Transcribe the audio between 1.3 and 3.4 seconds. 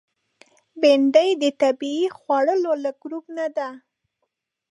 د طبیعي خوړو له ګروپ